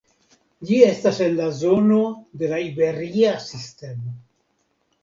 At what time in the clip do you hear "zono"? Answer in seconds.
1.59-2.01